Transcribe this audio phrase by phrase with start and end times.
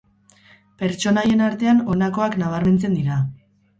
[0.83, 3.19] Pertsonaien artean honakoak nabarmentzen dira.